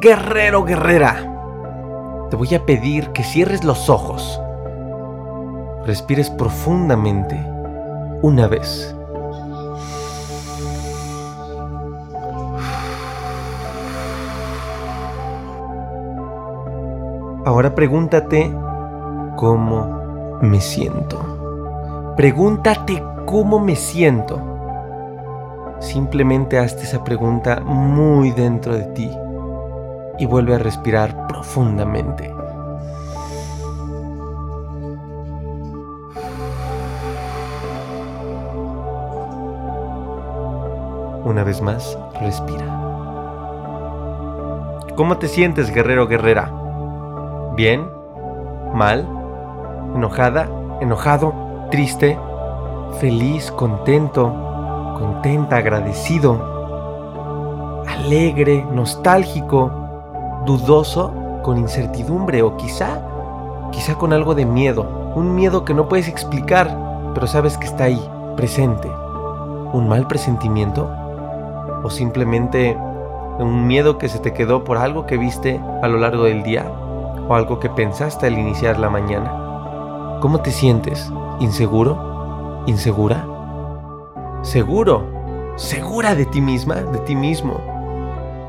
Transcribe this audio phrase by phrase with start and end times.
[0.00, 1.16] Guerrero, guerrera,
[2.30, 4.40] te voy a pedir que cierres los ojos,
[5.84, 7.36] respires profundamente
[8.22, 8.94] una vez.
[17.44, 18.54] Ahora pregúntate
[19.34, 22.14] cómo me siento.
[22.16, 24.38] Pregúntate cómo me siento.
[25.80, 29.10] Simplemente hazte esa pregunta muy dentro de ti
[30.18, 32.34] y vuelve a respirar profundamente.
[41.24, 42.64] Una vez más, respira.
[44.96, 46.50] ¿Cómo te sientes, guerrero guerrera?
[47.54, 47.88] ¿Bien?
[48.74, 49.06] ¿Mal?
[49.94, 50.48] ¿Enojada?
[50.80, 51.68] ¿Enojado?
[51.70, 52.18] ¿Triste?
[52.98, 53.52] ¿Feliz?
[53.52, 54.34] ¿Contento?
[54.98, 55.58] ¿Contenta?
[55.58, 57.84] ¿Agradecido?
[57.86, 58.66] ¿Alegre?
[58.72, 59.77] ¿Nostálgico?
[60.48, 63.02] Dudoso, con incertidumbre o quizá,
[63.70, 66.74] quizá con algo de miedo, un miedo que no puedes explicar,
[67.12, 68.02] pero sabes que está ahí,
[68.34, 68.90] presente.
[69.74, 70.90] ¿Un mal presentimiento?
[71.84, 72.78] ¿O simplemente
[73.38, 76.64] un miedo que se te quedó por algo que viste a lo largo del día?
[77.28, 80.18] ¿O algo que pensaste al iniciar la mañana?
[80.22, 81.12] ¿Cómo te sientes?
[81.40, 82.62] ¿Inseguro?
[82.66, 83.26] ¿Insegura?
[84.40, 85.04] ¿Seguro?
[85.56, 86.76] ¿Segura de ti misma?
[86.76, 87.60] ¿De ti mismo?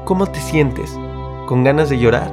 [0.05, 0.97] ¿Cómo te sientes?
[1.49, 2.29] Con ganas de llorar,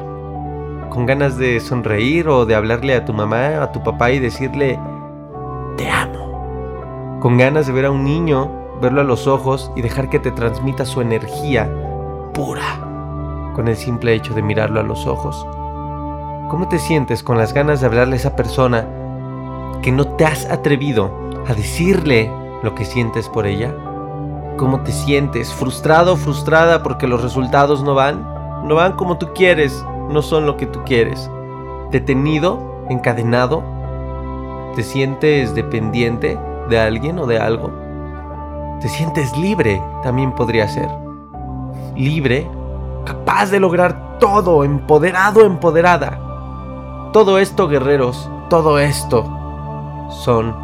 [0.90, 4.78] con ganas de sonreír o de hablarle a tu mamá, a tu papá y decirle,
[5.78, 8.50] te amo, con ganas de ver a un niño,
[8.82, 11.66] verlo a los ojos y dejar que te transmita su energía
[12.34, 12.78] pura,
[13.54, 15.46] con el simple hecho de mirarlo a los ojos.
[16.50, 18.86] ¿Cómo te sientes con las ganas de hablarle a esa persona
[19.80, 21.10] que no te has atrevido
[21.48, 22.30] a decirle
[22.62, 23.74] lo que sientes por ella?
[24.58, 25.54] ¿Cómo te sientes?
[25.54, 28.35] ¿Frustrado o frustrada porque los resultados no van?
[28.66, 31.30] No van como tú quieres, no son lo que tú quieres.
[31.90, 33.62] Detenido, encadenado,
[34.74, 36.38] te sientes dependiente
[36.68, 37.70] de alguien o de algo.
[38.80, 40.90] Te sientes libre, también podría ser.
[41.94, 42.50] Libre,
[43.04, 47.10] capaz de lograr todo, empoderado, empoderada.
[47.12, 49.24] Todo esto, guerreros, todo esto
[50.10, 50.54] son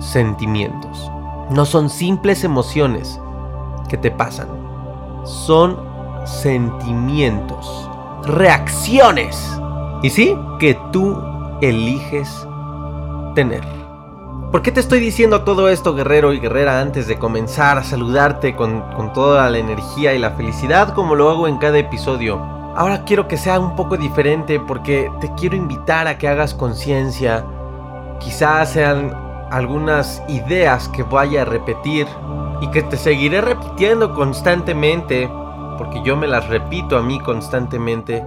[0.00, 1.10] sentimientos.
[1.50, 3.20] No son simples emociones
[3.88, 4.48] que te pasan.
[5.24, 5.93] Son
[6.24, 7.90] sentimientos,
[8.24, 9.36] reacciones.
[10.02, 11.18] Y sí, que tú
[11.60, 12.46] eliges
[13.34, 13.62] tener.
[14.54, 18.54] ¿Por qué te estoy diciendo todo esto, guerrero y guerrera, antes de comenzar a saludarte
[18.54, 22.36] con, toda la energía y la felicidad como lo hago en cada episodio?
[22.76, 27.44] Ahora quiero que sea un poco diferente porque te quiero invitar a que hagas conciencia.
[28.20, 29.12] Quizás sean
[29.50, 32.06] algunas ideas que vaya a repetir
[32.60, 35.28] y que te seguiré repitiendo constantemente
[35.76, 38.24] porque yo me las repito a mí constantemente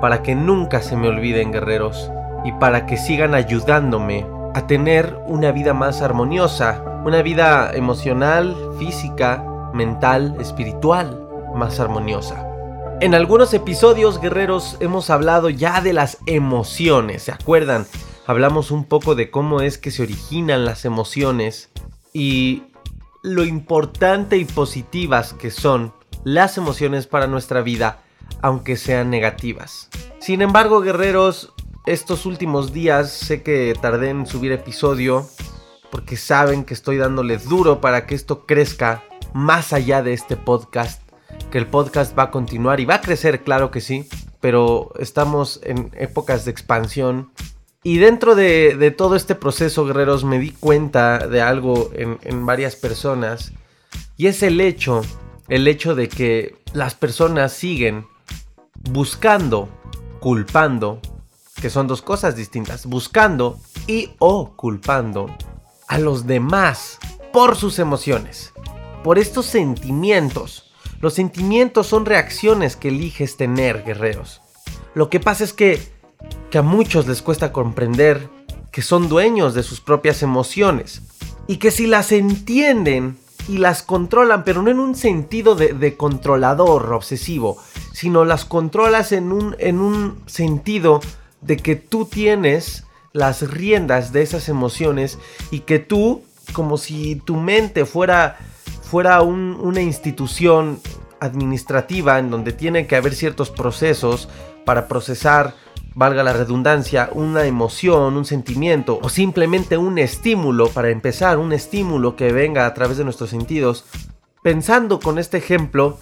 [0.00, 2.10] para que nunca se me olviden guerreros
[2.44, 9.44] y para que sigan ayudándome a tener una vida más armoniosa, una vida emocional, física,
[9.74, 12.46] mental, espiritual más armoniosa.
[13.00, 17.86] En algunos episodios, guerreros, hemos hablado ya de las emociones, ¿se acuerdan?
[18.26, 21.70] Hablamos un poco de cómo es que se originan las emociones
[22.12, 22.64] y
[23.22, 25.92] lo importante y positivas que son
[26.24, 28.02] las emociones para nuestra vida,
[28.42, 29.88] aunque sean negativas.
[30.20, 31.52] Sin embargo, guerreros,
[31.86, 35.26] estos últimos días sé que tardé en subir episodio
[35.90, 39.02] porque saben que estoy dándole duro para que esto crezca
[39.32, 41.02] más allá de este podcast,
[41.50, 44.08] que el podcast va a continuar y va a crecer, claro que sí,
[44.40, 47.30] pero estamos en épocas de expansión.
[47.82, 52.76] Y dentro de, todo este proceso, guerreros, me di cuenta de algo en, en varias
[52.76, 53.52] personas,
[54.16, 55.02] y es el hecho
[55.50, 58.06] el hecho de que las personas siguen
[58.90, 59.68] buscando,
[60.20, 61.00] culpando,
[61.60, 65.36] que son dos cosas distintas, buscando y o culpando
[65.88, 66.98] a los demás
[67.32, 68.52] por sus emociones,
[69.02, 70.72] por estos sentimientos.
[71.00, 74.40] Los sentimientos son reacciones que eliges tener, guerreros.
[74.94, 75.82] Lo que pasa es que,
[76.50, 78.28] que a muchos les cuesta comprender
[78.70, 81.02] que son dueños de sus propias emociones
[81.48, 83.18] y que si las entienden
[83.50, 87.58] y las controlan, pero no en un sentido de, controlador obsesivo,
[87.92, 91.00] sino las controlas en un, en un sentido
[91.40, 95.18] de que tú tienes las riendas de esas emociones
[95.50, 98.38] y que tú, como si tu mente fuera,
[98.82, 100.78] fuera una institución
[101.18, 104.28] administrativa en donde tiene que haber ciertos procesos
[104.64, 105.56] para procesar
[105.94, 112.16] valga la redundancia, una emoción, un sentimiento o simplemente un estímulo para empezar, un estímulo
[112.16, 113.84] que venga a través de nuestros sentidos,
[114.42, 115.98] pensando con este ejemplo,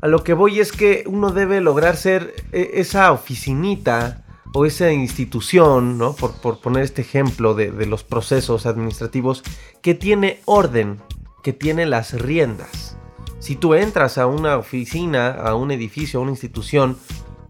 [0.00, 4.24] a lo que voy es que uno debe lograr ser e, esa oficinita
[4.54, 6.14] o esa institución, ¿no?
[6.14, 9.42] Por, poner este ejemplo de, de los procesos administrativos,
[9.80, 11.00] que tiene orden,
[11.42, 12.96] que tiene las riendas.
[13.38, 16.96] Si tú entras a una oficina, a un edificio, a una institución,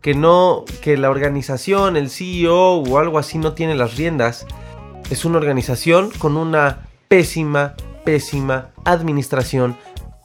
[0.03, 4.47] que no, que la organización, el CEO o algo así no tiene las riendas.
[5.11, 9.77] Es una organización con una pésima, pésima administración,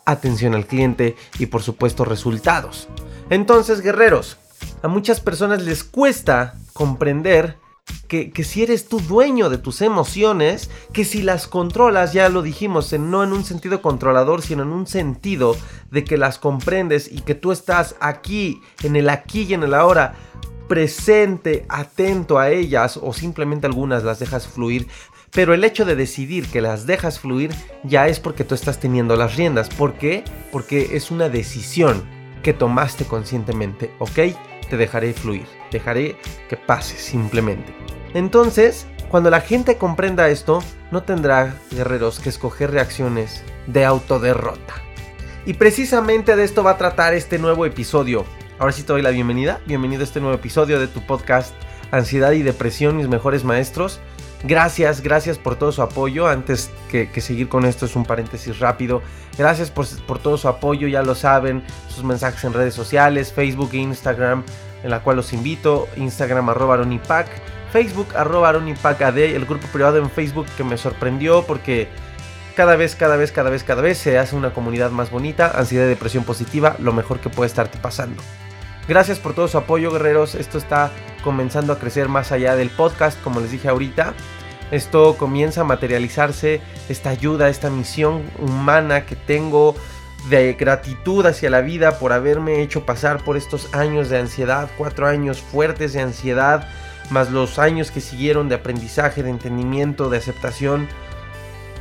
[0.05, 2.87] atención al cliente y por supuesto resultados.
[3.29, 4.37] Entonces, guerreros,
[4.81, 7.57] a muchas personas les cuesta comprender
[8.07, 12.93] que, si eres tú dueño de tus emociones, que si las controlas, ya lo dijimos,
[12.93, 15.55] no en un sentido controlador, sino en un sentido
[15.91, 19.73] de que las comprendes y que tú estás aquí, en el aquí y en el
[19.73, 20.15] ahora,
[20.67, 24.87] presente, atento a ellas o simplemente algunas las dejas fluir.
[25.31, 27.51] Pero el hecho de decidir que las dejas fluir
[27.83, 29.69] ya es porque tú estás teniendo las riendas.
[29.69, 30.23] ¿Por qué?
[30.51, 32.03] Porque es una decisión
[32.43, 34.19] que tomaste conscientemente, ¿ok?
[34.69, 36.17] Te dejaré fluir, dejaré
[36.49, 37.73] que pase simplemente.
[38.13, 40.61] Entonces, cuando la gente comprenda esto,
[40.91, 44.75] no tendrá, guerreros, que escoger reacciones de autoderrota.
[45.45, 48.25] Y precisamente de esto va a tratar este nuevo episodio.
[48.59, 49.61] Ahora sí te doy la bienvenida.
[49.65, 51.53] Bienvenido a este nuevo episodio de tu podcast
[51.91, 54.01] Ansiedad y Depresión, mis mejores maestros.
[54.43, 56.27] Gracias, gracias por todo su apoyo.
[56.27, 59.01] Antes que, seguir con esto es un paréntesis rápido.
[59.37, 61.63] Gracias por, por, todo su apoyo, ya lo saben.
[61.87, 64.43] Sus mensajes en redes sociales, Facebook Instagram,
[64.83, 65.87] en la cual los invito.
[65.95, 67.27] Instagram arroba aronipac
[67.71, 71.87] Facebook, arroba AD, el grupo privado en Facebook que me sorprendió porque
[72.55, 75.85] cada vez, cada vez, cada vez, cada vez se hace una comunidad más bonita, ansiedad
[75.85, 78.23] y depresión positiva, lo mejor que puede estarte pasando.
[78.87, 80.33] Gracias por todo su apoyo, guerreros.
[80.33, 80.91] Esto está
[81.23, 84.13] comenzando a crecer más allá del podcast, como les dije ahorita.
[84.71, 89.75] Esto comienza a materializarse, esta ayuda, esta misión humana que tengo
[90.29, 95.07] de gratitud hacia la vida por haberme hecho pasar por estos años de ansiedad, cuatro
[95.07, 96.67] años fuertes de ansiedad,
[97.09, 100.87] más los años que siguieron de aprendizaje, de entendimiento, de aceptación,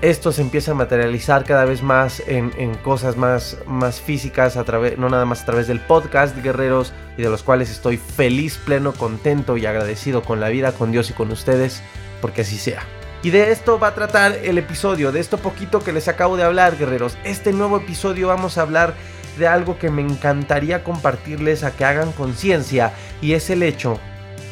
[0.03, 4.99] esto se empieza a materializar cada vez más en, cosas más, más físicas, a través,
[4.99, 8.93] no nada más a través del podcast Guerreros, y de los cuales estoy feliz, pleno,
[8.93, 11.83] contento y agradecido con la vida, con Dios y con ustedes,
[12.21, 12.96] porque así sea.
[13.23, 16.45] Y de esto va a tratar el episodio, de esto poquito que les acabo de
[16.45, 17.17] hablar, guerreros.
[17.25, 18.95] Este nuevo episodio vamos a hablar
[19.39, 23.99] de algo que me encantaría compartirles a que hagan conciencia, y es el hecho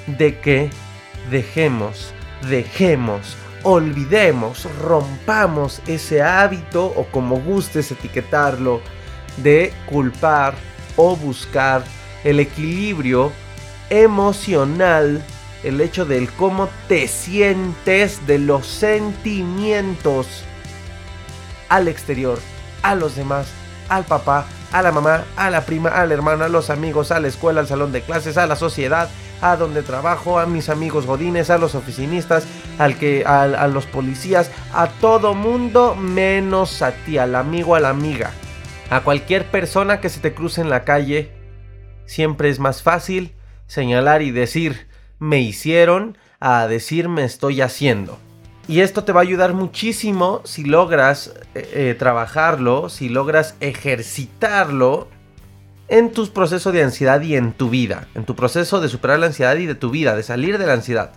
[0.07, 0.71] de que
[1.31, 2.13] dejemos,
[2.49, 8.81] dejemos, olvidemos, rompamos ese hábito o como gustes etiquetarlo
[9.39, 10.55] de culpar
[10.97, 11.83] o buscar
[12.25, 13.33] el equilibrio
[13.89, 15.23] emocional,
[15.65, 20.45] el hecho del cómo te sientes de los sentimientos
[21.69, 22.39] al exterior,
[22.83, 23.49] a los demás,
[23.89, 27.21] al papá, a la mamá, a la prima, a la hermana, a los amigos, a
[27.21, 29.09] la escuela, al salón de clases, a la sociedad,
[29.41, 32.47] a donde trabajo, a mis amigos godines, a los oficinistas,
[32.79, 37.91] al que, a, los policías, a todo mundo menos a ti, al amigo, a la
[37.91, 38.31] amiga.
[38.91, 41.33] A cualquier persona que se te cruce en la calle,
[42.05, 43.35] siempre es más fácil
[43.67, 44.87] señalar y decir
[45.25, 48.19] me hicieron a decir me estoy haciendo.
[48.69, 55.09] Y esto te va a ayudar muchísimo si logras eh, eh, trabajarlo, si logras ejercitarlo
[55.89, 59.27] en tu proceso de ansiedad y en tu vida, en tu proceso de superar la
[59.27, 61.13] ansiedad y de tu vida, de salir de la ansiedad.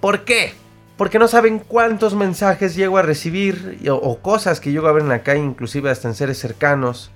[0.00, 0.54] ¿Por qué?
[0.96, 5.08] Porque no saben cuántos mensajes llego a recibir o, cosas que llego a ver en
[5.08, 7.10] la calle, inclusive hasta en seres cercanos.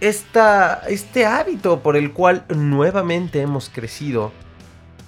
[0.00, 4.32] Esta, este hábito por el cual nuevamente hemos crecido,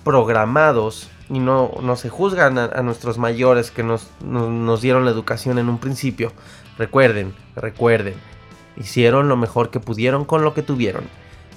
[0.05, 5.59] programados, y no, no se juzgan a, nuestros mayores que nos, nos dieron la educación
[5.59, 6.31] en un principio.
[6.77, 8.15] Recuerden, recuerden,
[8.77, 11.05] hicieron lo mejor que pudieron con lo que tuvieron.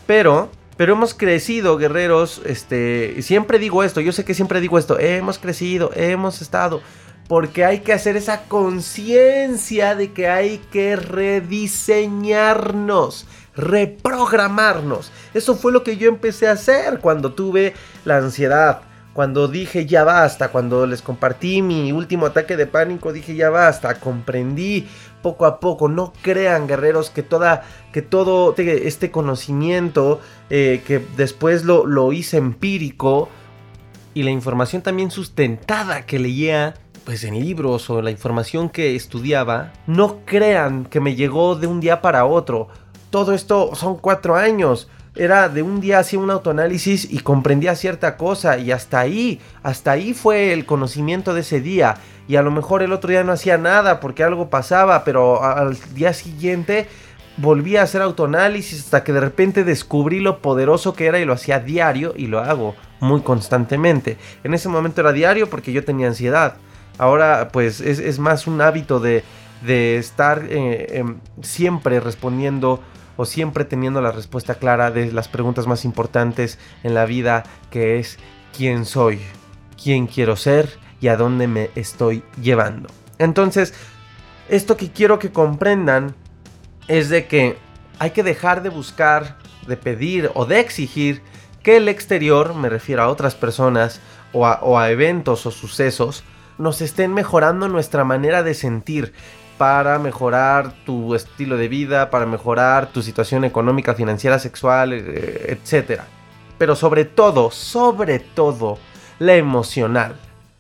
[0.08, 4.98] Pero, pero hemos crecido, guerreros, este, siempre digo esto, yo sé que siempre digo esto,
[4.98, 6.82] hemos crecido, hemos estado.
[7.28, 15.12] porque hay que hacer esa conciencia de que hay que rediseñarnos, reprogramarnos.
[15.34, 18.82] Eso fue lo que yo empecé a hacer cuando tuve la ansiedad.
[19.14, 23.98] Cuando dije ya basta, cuando les compartí mi último ataque de pánico, dije ya basta,
[24.02, 24.88] comprendí
[25.22, 25.88] poco a poco.
[25.88, 30.20] No crean, guerreros, que, toda, que todo este conocimiento
[30.50, 33.30] eh, que después lo, lo hice empírico
[34.14, 36.74] y la información también sustentada que leía
[37.06, 41.80] pues en libros o la información que estudiaba, no crean que me llegó de un
[41.80, 42.68] día para otro.
[43.16, 44.90] Todo esto son cuatro años.
[45.16, 49.92] Era de un día hacía un autoanálisis y comprendía cierta cosa y hasta ahí, hasta
[49.92, 51.96] ahí fue el conocimiento de ese día.
[52.28, 55.78] Y a lo mejor el otro día no hacía nada porque algo pasaba, pero al
[55.94, 56.90] día siguiente
[57.38, 61.32] volví a hacer autoanálisis hasta que de repente descubrí lo poderoso que era y lo
[61.32, 64.18] hacía diario y lo hago muy constantemente.
[64.44, 66.56] En ese momento era diario porque yo tenía ansiedad.
[66.98, 69.24] Ahora pues es, más un hábito de,
[69.98, 72.82] estar eh, em, siempre respondiendo
[73.18, 78.00] o siempre teniendo la respuesta clara de las preguntas más importantes en la vida que
[78.00, 78.18] es
[78.56, 79.20] quién soy,
[79.82, 80.70] quién quiero ser
[81.02, 82.90] y a dónde me estoy llevando.
[83.18, 83.74] Entonces,
[84.50, 86.16] esto que quiero que comprendan
[86.88, 87.58] es de que
[88.00, 91.22] hay que dejar de buscar, de pedir o de exigir
[91.64, 94.00] que el exterior, me refiero a otras personas
[94.34, 96.24] o a, eventos o sucesos,
[96.58, 99.14] nos estén mejorando nuestra manera de sentir
[99.58, 106.02] para mejorar tu estilo de vida, para mejorar tu situación económica, financiera, sexual, eh, etc.
[106.58, 108.78] Pero sobre todo, sobre todo,
[109.20, 110.16] la emocional.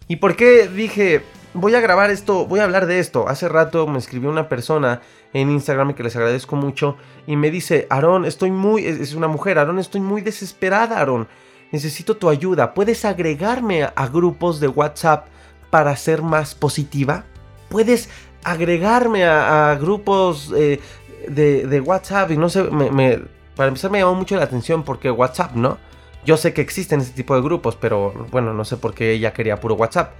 [0.08, 1.24] ¿Y por qué dije,
[1.54, 3.28] voy a grabar esto, voy a hablar de esto?
[3.28, 5.02] Hace rato me escribió una persona
[5.34, 6.96] en Instagram que les agradezco mucho
[7.28, 11.28] y me dice, Aarón, estoy muy, es una mujer, Aarón, estoy muy desesperada, Aarón,
[11.72, 15.28] necesito tu ayuda, ¿puedes agregarme a, grupos de WhatsApp
[15.70, 17.26] para ser más positiva?
[17.70, 18.10] ¿Puedes
[18.46, 20.80] agregarme a, grupos eh,
[21.28, 22.32] de, WhatsApp?
[22.32, 23.20] Y no sé, me,
[23.56, 25.78] para empezar me llamó mucho la atención porque WhatsApp, ¿no?
[26.26, 29.34] Yo sé que existen ese tipo de grupos, pero bueno, no sé por qué ella
[29.34, 30.14] quería puro WhatsApp.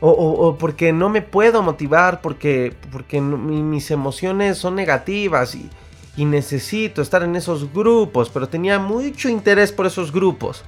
[0.00, 5.70] O, porque no me puedo motivar, porque, porque mis emociones son negativas y,
[6.16, 10.62] y necesito estar en esos grupos, pero tenía mucho interés por esos grupos.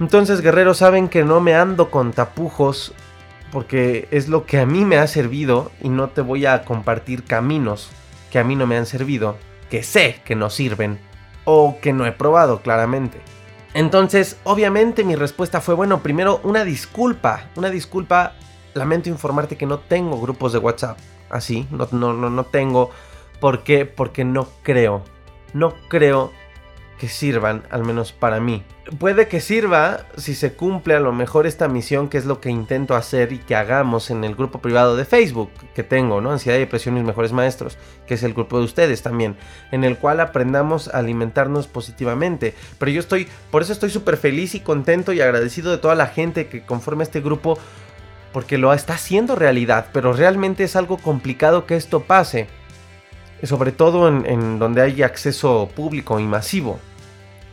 [0.00, 2.92] Entonces, guerreros, saben que no me ando con tapujos
[3.54, 7.22] porque es lo que a mí me ha servido y no te voy a compartir
[7.22, 7.88] caminos
[8.32, 9.36] que a mí no me han servido,
[9.70, 10.98] que sé que no sirven
[11.44, 13.20] o que no he probado claramente.
[13.72, 18.32] Entonces, obviamente mi respuesta fue, bueno, primero una disculpa, una disculpa
[18.74, 20.98] lamento informarte que no tengo grupos de WhatsApp.
[21.30, 22.90] Así, no, no, no, no tengo.
[23.38, 23.86] ¿Por qué?
[23.86, 25.04] Porque no creo.
[25.52, 26.32] No creo
[26.98, 28.62] que sirvan, al menos para mí.
[28.98, 32.50] Puede que sirva si se cumple a lo mejor esta misión que es lo que
[32.50, 36.30] intento hacer y que hagamos en el grupo privado de Facebook que tengo, ¿no?
[36.30, 39.36] Ansiedad y depresión mis mejores maestros, que es el grupo de ustedes también,
[39.72, 42.54] en el cual aprendamos a alimentarnos positivamente.
[42.78, 46.06] Pero yo estoy, por eso estoy súper feliz y contento y agradecido de toda la
[46.06, 47.58] gente que conforma este grupo
[48.34, 52.48] porque lo está haciendo realidad, pero realmente es algo complicado que esto pase,
[53.46, 56.78] sobre todo en, donde hay acceso público y masivo.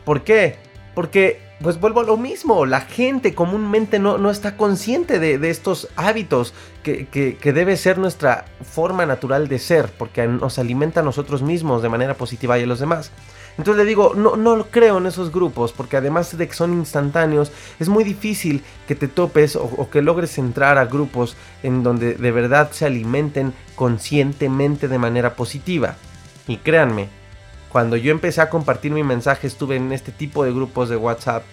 [0.04, 0.56] ¿Por qué?
[0.94, 5.88] Porque, pues vuelvo a lo mismo, la gente comúnmente no, no está consciente de, estos
[5.96, 11.42] hábitos que, que, debe ser nuestra forma natural de ser, porque nos alimenta a nosotros
[11.42, 13.10] mismos de manera positiva y a los demás.
[13.58, 17.52] Entonces le digo, no, no creo en esos grupos, porque además de que son instantáneos,
[17.78, 22.32] es muy difícil que te topes o, que logres entrar a grupos en donde de
[22.32, 25.96] verdad se alimenten conscientemente de manera positiva.
[26.48, 27.08] Y créanme,
[27.68, 31.44] cuando yo empecé a compartir mi mensaje estuve en este tipo de grupos de WhatsApp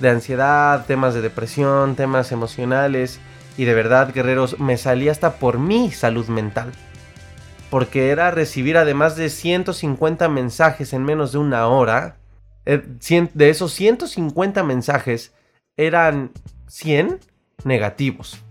[0.00, 3.20] de ansiedad, temas de depresión, temas emocionales
[3.56, 6.72] y de verdad guerreros me salí hasta por mi salud mental
[7.70, 12.16] porque era recibir además de 150 mensajes en menos de una hora.
[12.64, 12.82] Eh,
[13.34, 15.32] de esos 150 mensajes
[15.76, 16.32] eran
[16.68, 17.20] 100
[17.64, 18.42] negativos.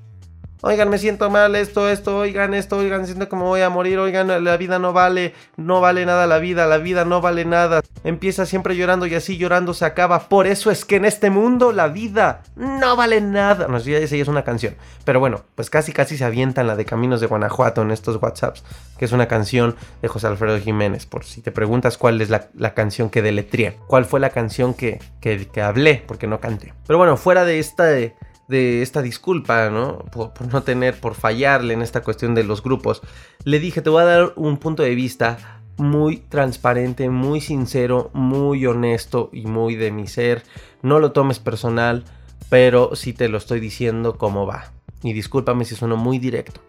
[0.68, 4.44] Oigan, me siento mal, esto, esto, oigan, esto, oigan, siento como voy a morir, oigan,
[4.44, 7.82] la vida no vale, no vale nada la vida, la vida no vale nada.
[8.04, 10.28] Empieza siempre llorando y así llorando se acaba.
[10.28, 13.68] Por eso es que en este mundo la vida no vale nada.
[13.68, 14.74] No sé, esa es una canción.
[15.04, 18.64] Pero bueno, pues casi casi se avientan la de Caminos de Guanajuato en estos WhatsApps,
[18.98, 21.06] que es una canción de José Alfredo Jiménez.
[21.06, 25.00] Por si te preguntas cuál es la, canción que deletrié, cuál fue la canción que,
[25.22, 26.74] que, que hablé, porque no canté.
[26.88, 27.84] Pero bueno, fuera de esta...
[27.84, 28.16] De,
[28.48, 30.00] de esta disculpa, ¿no?
[30.12, 33.02] Por, no tener, por fallarle en esta cuestión de los grupos,
[33.44, 38.66] le dije, te voy a dar un punto de vista muy transparente, muy sincero, muy
[38.66, 40.44] honesto y muy de mi ser.
[40.82, 42.06] No lo tomes personal,
[42.50, 44.72] pero sí te lo estoy diciendo cómo va.
[45.04, 46.62] y discúlpame si sueno muy directo,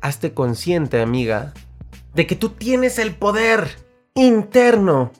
[0.00, 1.54] hazte consciente, amiga,
[2.14, 3.68] de que tú tienes el poder
[4.14, 5.10] interno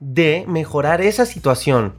[0.00, 1.94] de mejorar esa situación.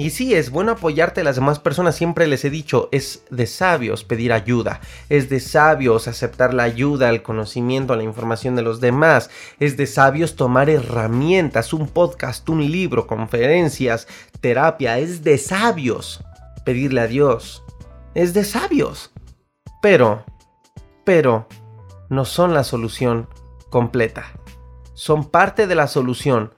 [0.00, 3.46] Y sí, es bueno apoyarte a las demás personas, siempre les he dicho, es de
[3.46, 4.80] sabios pedir ayuda,
[5.10, 9.28] es de sabios aceptar la ayuda, el conocimiento, la información de los demás,
[9.58, 14.08] es de sabios tomar herramientas, un podcast, un libro, conferencias,
[14.40, 16.24] terapia, es de sabios
[16.64, 17.62] pedirle a Dios,
[18.14, 19.10] es de sabios.
[19.82, 20.24] Pero,
[21.04, 21.46] pero,
[22.08, 23.28] no son la solución
[23.68, 24.32] completa.
[24.94, 26.54] Son parte de la solución,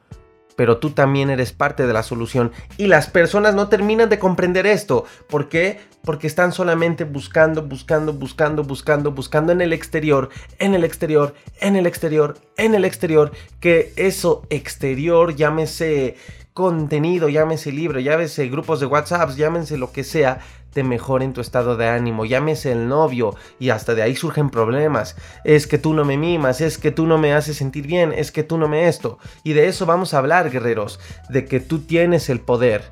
[0.56, 2.52] pero tú también eres parte de la solución.
[2.76, 5.04] Y las personas no terminan de comprender esto.
[5.28, 5.80] ¿Por qué?
[6.04, 11.76] Porque están solamente buscando, buscando, buscando, buscando, buscando en el exterior, en el exterior, en
[11.76, 16.16] el exterior, en el exterior, que eso exterior, llámese
[16.54, 20.40] contenido, llámese libro, llámese grupos de WhatsApp, llámense lo que sea,
[20.73, 25.17] te mejoren tu estado de ánimo, llámese el novio y hasta de ahí surgen problemas.
[25.45, 28.33] Es que tú no me mimas, es que tú no me haces sentir bien, es
[28.33, 29.19] que tú no me esto.
[29.45, 30.99] Y de eso vamos a hablar, guerreros,
[31.29, 32.83] de que tú tienes el poder,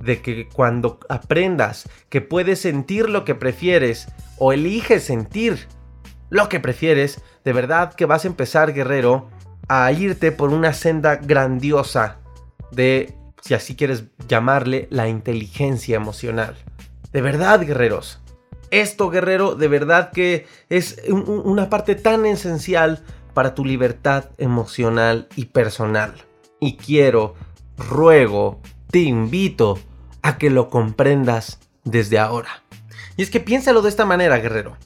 [0.00, 5.68] de que cuando aprendas que puedes sentir lo que prefieres o eliges sentir
[6.30, 9.28] lo que prefieres, de verdad que vas a empezar, guerrero,
[9.68, 12.18] a irte por una senda grandiosa
[12.70, 16.56] de, si así quieres llamarle, la inteligencia emocional.
[17.12, 18.20] De verdad, guerreros.
[18.70, 23.02] Esto, guerrero, de verdad que es una parte tan esencial
[23.34, 26.14] para tu libertad emocional y personal.
[26.60, 27.34] Y quiero,
[27.76, 29.78] ruego, te invito
[30.22, 32.62] a que lo comprendas desde ahora.
[33.16, 34.76] Y es que piénsalo de esta manera, guerrero.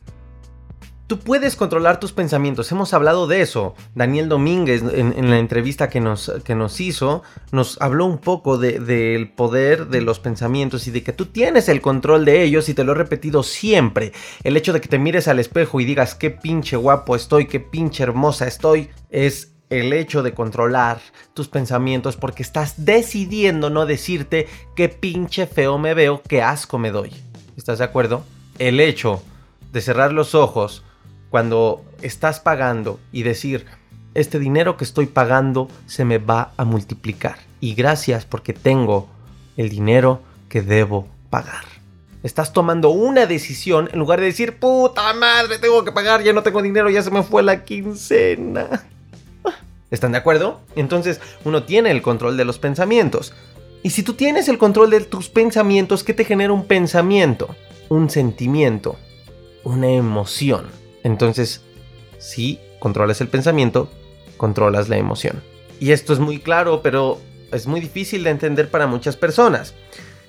[1.06, 3.74] Tú puedes controlar tus pensamientos, hemos hablado de eso.
[3.94, 9.28] Daniel Domínguez en, la entrevista que nos, que nos, hizo nos habló un poco del
[9.28, 12.84] poder de los pensamientos y de que tú tienes el control de ellos y te
[12.84, 14.12] lo he repetido siempre.
[14.44, 17.60] El hecho de que te mires al espejo y digas qué pinche guapo estoy, qué
[17.60, 21.00] pinche hermosa estoy, es el hecho de controlar
[21.34, 26.90] tus pensamientos porque estás decidiendo no decirte qué pinche feo me veo, qué asco me
[26.90, 27.12] doy.
[27.58, 28.24] ¿Estás de acuerdo?
[28.58, 29.22] El hecho
[29.70, 30.82] de cerrar los ojos
[31.34, 33.66] cuando estás pagando y decir,
[34.14, 37.38] este dinero que estoy pagando se me va a multiplicar.
[37.58, 39.08] Y gracias porque tengo
[39.56, 41.64] el dinero que debo pagar.
[42.22, 46.44] Estás tomando una decisión en lugar de decir, puta madre, tengo que pagar, ya no
[46.44, 48.84] tengo dinero, ya se me fue la quincena.
[49.90, 50.60] ¿Están de acuerdo?
[50.76, 53.34] Entonces uno tiene el control de los pensamientos.
[53.82, 57.56] Y si tú tienes el control de tus pensamientos, ¿qué te genera un pensamiento?
[57.88, 58.94] Un sentimiento,
[59.64, 60.83] una emoción.
[61.04, 61.60] Entonces,
[62.18, 63.88] si controlas el pensamiento,
[64.36, 65.40] controlas la emoción.
[65.78, 67.20] Y esto es muy claro, pero
[67.52, 69.74] es muy difícil de entender para muchas personas.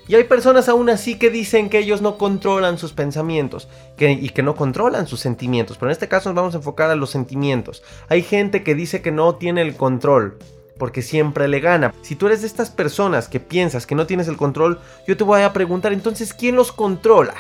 [0.08, 4.44] Y hay personas aún así que dicen que ellos no controlan sus pensamientos y que
[4.44, 5.78] no controlan sus sentimientos.
[5.78, 7.82] Pero en este caso nos vamos a enfocar a los sentimientos.
[8.08, 10.38] Hay gente que dice que no tiene el control
[10.78, 11.94] porque siempre le gana.
[12.02, 15.24] Si tú eres de estas personas que piensas que no tienes el control, yo te
[15.24, 17.34] voy a preguntar entonces, ¿quién los controla?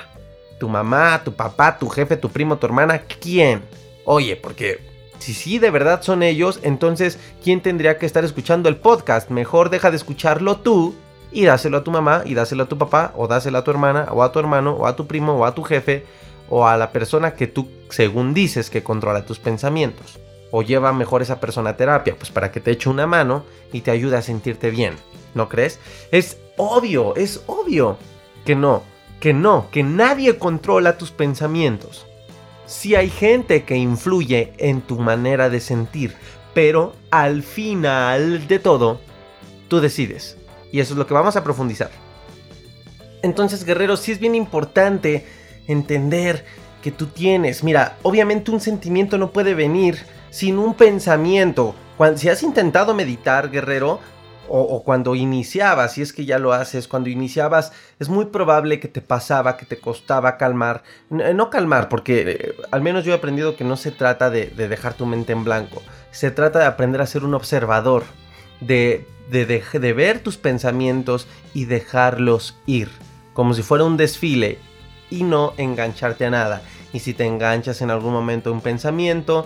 [0.59, 3.61] Tu mamá, tu papá, tu jefe, tu primo, tu hermana, ¿quién?
[4.05, 4.79] Oye, porque
[5.19, 9.29] si sí de verdad son ellos, entonces ¿quién tendría que estar escuchando el podcast?
[9.29, 10.95] Mejor deja de escucharlo tú
[11.31, 14.07] y dáselo a tu mamá y dáselo a tu papá o dáselo a tu hermana
[14.11, 16.05] o a tu hermano o a tu primo o a tu jefe
[16.49, 20.19] o a la persona que tú según dices que controla tus pensamientos.
[20.51, 23.81] O lleva mejor esa persona a terapia, pues para que te eche una mano y
[23.81, 24.95] te ayude a sentirte bien.
[25.33, 25.79] ¿No crees?
[26.11, 27.97] Es obvio, es obvio
[28.45, 28.83] que no
[29.25, 32.05] que no, que nadie controla tus pensamientos.
[32.67, 36.13] Si hay gente que influye en tu manera de sentir,
[36.53, 38.99] pero al final de todo,
[39.67, 40.37] tú decides.
[40.71, 41.89] Y eso es lo que vamos a profundizar.
[43.23, 45.25] Entonces, guerreros, sí es bien importante
[45.65, 46.45] entender
[46.83, 47.63] que tú tienes.
[47.63, 49.97] Mira, obviamente un sentimiento no puede venir
[50.29, 51.73] sin un pensamiento.
[51.97, 54.01] Cuando, si has intentado meditar, guerrero,
[54.47, 58.87] o, cuando iniciabas, si es que ya lo haces, cuando iniciabas, es muy probable que
[58.87, 63.55] te pasaba, que te costaba calmar, no calmar, porque eh, al menos yo he aprendido
[63.55, 65.81] que no se trata de, dejar tu mente en blanco,
[66.11, 68.03] se trata de aprender a ser un observador,
[68.61, 72.89] de, de, de ver tus pensamientos y dejarlos ir,
[73.33, 74.59] como si fuera un desfile,
[75.09, 76.61] y no engancharte a nada.
[76.93, 79.45] Y si te enganchas en algún momento un pensamiento,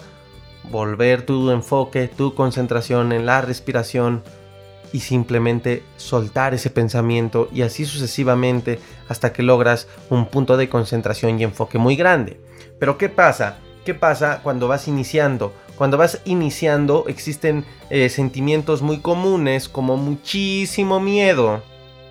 [0.64, 4.24] volver tu enfoque, tu concentración en la respiración,
[4.92, 11.40] y simplemente soltar ese pensamiento y así sucesivamente hasta que logras un punto de concentración
[11.40, 12.40] y enfoque muy grande.
[12.80, 13.58] Pero ¿qué pasa?
[13.86, 15.54] ¿Qué pasa cuando vas iniciando?
[15.78, 21.64] Cuando vas iniciando existen eh, sentimientos muy comunes como muchísimo miedo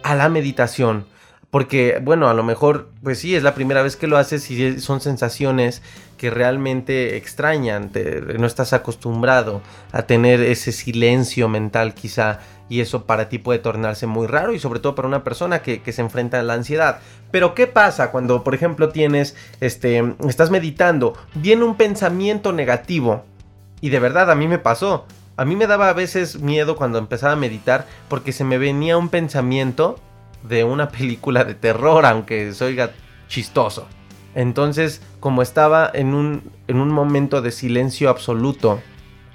[0.03, 1.07] a la meditación.
[1.51, 4.81] Porque, bueno, a lo mejor, pues sí, es la primera vez que lo haces y
[4.81, 5.83] son sensaciones
[6.19, 7.91] que realmente extrañan.
[8.39, 9.63] no estás acostumbrado
[9.93, 12.41] a tener ese silencio mental quizá.
[12.69, 15.81] Y eso para ti puede tornarse muy raro y sobre todo para una persona que,
[15.93, 17.01] se enfrenta a la ansiedad.
[17.31, 23.25] Pero ¿qué pasa cuando, por ejemplo, tienes, este, estás meditando, viene un pensamiento negativo?
[23.81, 25.07] Y de verdad a mí me pasó.
[25.37, 28.99] A mí me daba a veces miedo cuando empezaba a meditar porque se me venía
[28.99, 29.99] un pensamiento
[30.43, 32.91] de una película de terror, aunque se oiga
[33.29, 33.87] chistoso.
[34.35, 38.81] Entonces, como estaba en un, en un momento de silencio absoluto,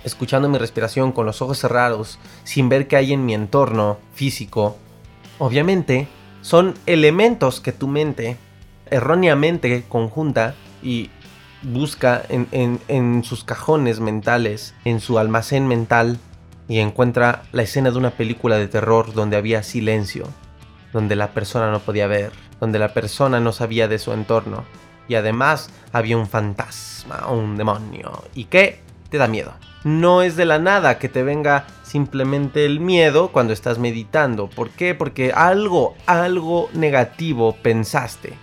[0.04, 4.78] escuchando mi respiración con los ojos cerrados, sin ver qué hay en mi entorno físico,
[5.40, 6.08] obviamente
[6.42, 8.38] son elementos que tu mente
[8.90, 11.10] erróneamente conjunta y
[11.64, 16.20] busca en, en, sus cajones mentales, en su almacén mental,
[16.68, 20.28] y encuentra la escena de una película de terror donde había silencio,
[20.92, 24.64] donde la persona no podía ver, donde la persona no sabía de su entorno
[25.08, 29.54] y además había un fantasma, un demonio y que te da miedo.
[29.84, 34.50] No es de la nada que te venga simplemente el miedo cuando estás meditando.
[34.50, 34.96] ¿Por qué?
[34.96, 38.34] Porque algo, algo negativo pensaste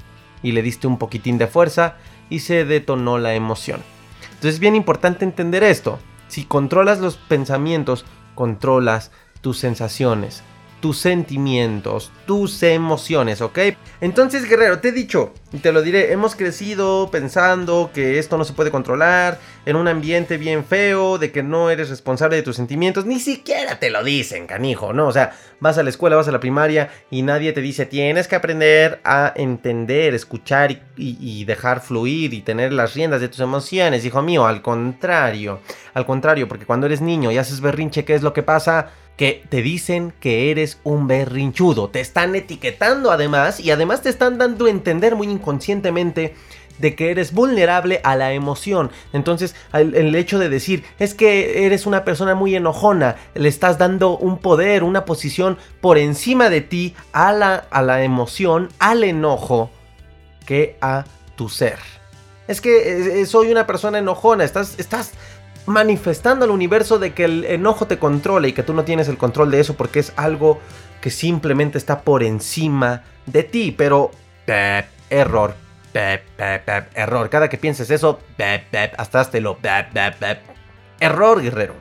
[0.43, 1.97] y le diste un poquitín de fuerza
[2.29, 3.83] y se detonó la emoción.
[4.23, 5.99] Entonces es bien importante entender esto.
[6.29, 10.45] Si controlas los pensamientos, controlas tus sensaciones
[10.81, 13.59] tus sentimientos, tus emociones, ¿ok?
[14.01, 18.45] Entonces, guerrero, te he dicho, y te lo diré, hemos crecido pensando que esto no
[18.45, 22.57] se puede controlar, en un ambiente bien feo, de que no eres responsable de tus
[22.57, 25.09] sentimientos, ni siquiera te lo dicen, canijo, ¿no?
[25.09, 28.27] O sea, vas a la escuela, vas a la primaria y nadie te dice, tienes
[28.27, 34.05] que aprender a entender, escuchar y, dejar fluir y tener las riendas de tus emociones,
[34.05, 35.61] hijo mío, al contrario,
[35.95, 38.91] al contrario, porque cuando eres niño y haces berrinche, ¿qué es lo que pasa?
[39.21, 41.91] Que te dicen que eres un berrinchudo.
[41.91, 46.35] Te están etiquetando además y además te están dando a entender muy inconscientemente
[46.79, 48.91] de que eres vulnerable a la emoción.
[49.13, 54.17] Entonces, el, hecho de decir es que eres una persona muy enojona, le estás dando
[54.17, 59.69] un poder, una posición por encima de ti a la, a la emoción, al enojo,
[60.47, 61.05] que a
[61.37, 61.79] tu ser.
[62.49, 65.13] Es que eh, eh, soy una persona enojona, estás, estás
[65.71, 69.17] manifestando al universo de que el enojo te controla y que tú no tienes el
[69.17, 70.61] control de eso porque es algo
[71.01, 73.75] que simplemente está por encima de ti.
[73.77, 74.11] Pero,
[75.09, 75.55] error,
[76.95, 77.31] error.
[77.31, 78.21] Cada que pienses eso,
[78.97, 79.59] hasta lo
[81.01, 81.75] error, guerrero.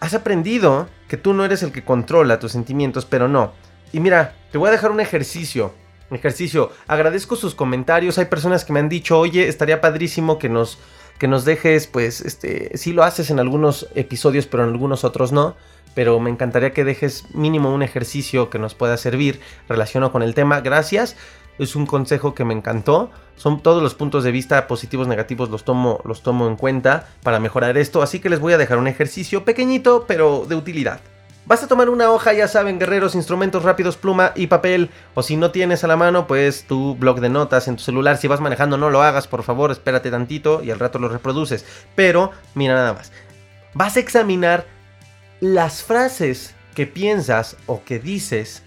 [0.00, 3.52] Has aprendido que tú no eres el que controla tus sentimientos, pero no.
[3.92, 5.72] Y mira, te voy a dejar un ejercicio
[6.14, 6.72] ejercicio.
[6.86, 8.18] Agradezco sus comentarios.
[8.18, 10.78] Hay personas que me han dicho, oye, estaría padrísimo que nos
[11.18, 15.32] que nos dejes, pues, este, sí lo haces en algunos episodios, pero en algunos otros
[15.32, 15.56] no.
[15.94, 20.34] Pero me encantaría que dejes mínimo un ejercicio que nos pueda servir relacionado con el
[20.34, 20.60] tema.
[20.60, 21.16] Gracias.
[21.56, 23.12] Es un consejo que me encantó.
[23.36, 27.38] Son todos los puntos de vista positivos, negativos, los tomo, los tomo en cuenta para
[27.38, 28.02] mejorar esto.
[28.02, 31.00] Así que les voy a dejar un ejercicio pequeñito, pero de utilidad.
[31.46, 34.90] Vas a tomar una hoja, ya saben, guerreros, instrumentos rápidos, pluma y papel.
[35.12, 38.16] O si no tienes a la mano, pues tu blog de notas en tu celular.
[38.16, 41.66] Si vas manejando, no lo hagas, por favor, espérate tantito y al rato lo reproduces.
[41.94, 43.12] Pero, mira nada más.
[43.74, 44.64] Vas a examinar
[45.40, 48.62] las frases que piensas o que dices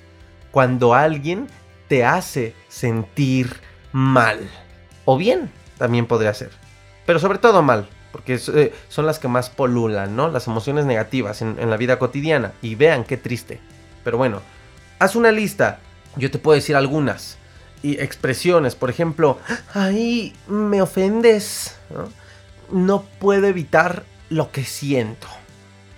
[0.51, 1.47] cuando alguien
[1.87, 3.59] te hace sentir
[3.91, 4.51] mal.
[5.05, 6.51] O bien, también podría ser.
[7.07, 10.29] Pero sobre todo mal porque eh, son las que más polulan, ¿no?
[10.29, 12.51] Las emociones negativas en, la vida cotidiana.
[12.61, 13.59] Y vean qué triste.
[14.03, 14.41] Pero bueno,
[14.99, 15.79] haz una lista.
[16.15, 17.37] Yo te puedo decir algunas.
[17.83, 19.39] Y expresiones, por ejemplo,
[19.73, 21.77] ahí me ofendes.
[22.71, 23.03] ¿no?
[23.19, 25.27] puedo evitar lo que siento.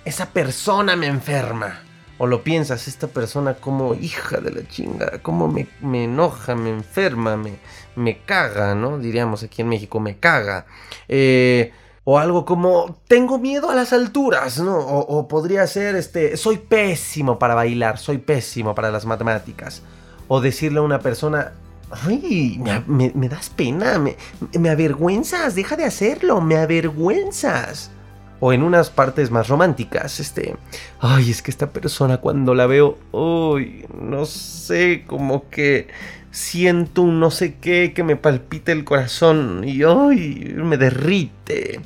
[0.05, 1.81] Esa persona me enferma.
[2.21, 6.69] O lo piensas, esta persona como hija de la chinga, como me, me enoja, me
[6.69, 7.59] enferma, me,
[7.95, 8.99] me caga, ¿no?
[8.99, 10.65] Diríamos aquí en México, me caga.
[11.07, 11.71] Eh,
[12.11, 14.79] o algo como, tengo miedo a las alturas, ¿no?
[14.79, 19.83] O, podría ser, este, soy pésimo para bailar, soy pésimo para las matemáticas.
[20.27, 21.51] O decirle a una persona,
[21.91, 24.17] ay, me, das pena, me,
[24.59, 27.91] me avergüenzas, deja de hacerlo, me avergüenzas.
[28.39, 30.55] O en unas partes más románticas, este,
[31.01, 35.89] ay, es que esta persona cuando la veo, uy, no sé, como que
[36.31, 41.81] siento un no sé qué que me palpita el corazón y ay, me derrite.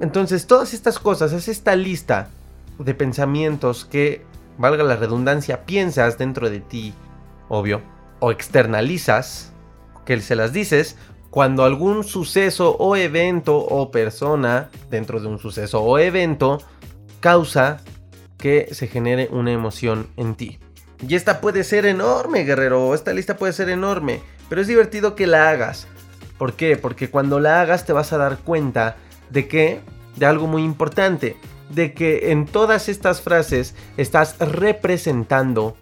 [0.00, 2.30] Entonces, todas estas cosas, es esta lista
[2.78, 4.24] de pensamientos que,
[4.58, 6.94] valga la redundancia, piensas dentro de ti,
[7.48, 7.80] obvio,
[8.20, 9.52] o externalizas,
[10.04, 10.96] que se las dices,
[11.30, 16.58] cuando algún suceso o evento o persona dentro de un suceso o evento
[17.20, 17.80] causa
[18.38, 20.58] que se genere una emoción en ti.
[21.06, 22.94] Y esta puede ser enorme, guerrero.
[22.94, 24.20] Esta lista puede ser enorme.
[24.48, 25.86] Pero es divertido que la hagas.
[26.38, 26.76] ¿Por qué?
[26.76, 28.96] Porque cuando la hagas te vas a dar cuenta
[29.30, 29.80] de que,
[30.16, 31.36] de algo muy importante,
[31.70, 35.76] de que en todas estas frases estás representando,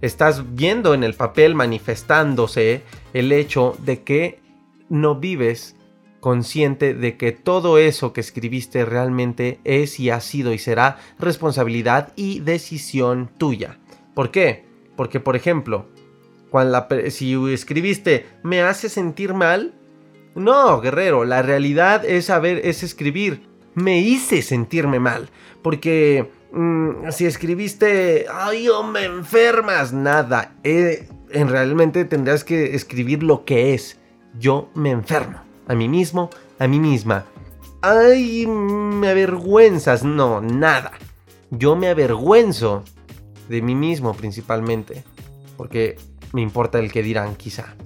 [0.00, 4.40] estás viendo en el papel manifestándose el hecho de que
[4.88, 5.76] no vives
[6.20, 12.14] consciente de que todo eso que escribiste realmente es y ha sido y será responsabilidad
[12.16, 13.78] y decisión tuya.
[14.14, 14.64] ¿Por qué?
[14.96, 15.86] Porque, por ejemplo,
[16.48, 19.74] cuando si escribiste me hace sentir mal,
[20.34, 23.46] no, guerrero, la realidad es saber, es escribir.
[23.74, 25.28] Me hice sentirme mal.
[25.62, 30.54] Porque mm, si escribiste, ay, oh, me enfermas, nada.
[30.64, 33.98] Eh, en realmente tendrás que escribir lo que es.
[34.38, 37.24] Yo me enfermo a mí mismo, a mí misma.
[37.82, 40.04] Ay, me avergüenzas.
[40.04, 40.92] No, nada.
[41.50, 42.82] Yo me avergüenzo
[43.48, 45.04] de mí mismo principalmente.
[45.56, 45.96] Porque
[46.32, 47.76] me importa el que dirán quizá.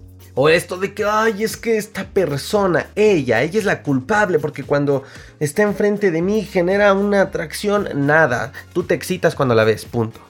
[0.41, 4.63] O esto de que, ay, es que esta persona, ella, ella es la culpable porque
[4.63, 5.03] cuando
[5.41, 8.53] está enfrente de mí genera una atracción, nada.
[8.73, 10.21] Tú te excitas cuando la ves, punto.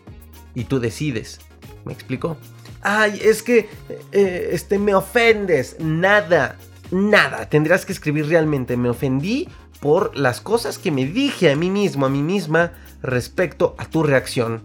[0.54, 1.40] Y tú decides.
[1.84, 2.38] ¿Me explico?
[2.80, 3.68] Ay, es que,
[4.12, 6.56] eh, este, me ofendes, nada
[6.90, 7.50] nada.
[7.50, 8.78] Tendrás que escribir realmente.
[8.78, 9.46] Me ofendí
[9.78, 14.02] por las cosas que me dije a mí mismo, a mí misma, respecto a tu
[14.02, 14.62] reacción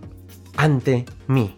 [0.56, 1.54] ante mí.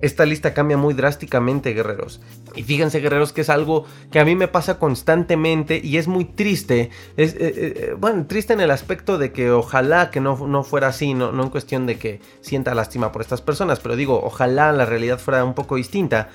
[0.00, 2.20] Esta lista cambia muy drásticamente, guerreros.
[2.56, 6.24] Y fíjense, guerreros, que es algo que a mí me pasa constantemente y es muy
[6.24, 6.90] triste.
[7.16, 10.88] Es, eh, eh, bueno, triste en el aspecto de que ojalá que no, no fuera
[10.88, 14.72] así, no, no en cuestión de que sienta lástima por estas personas, pero digo, ojalá
[14.72, 16.30] la realidad fuera un poco distinta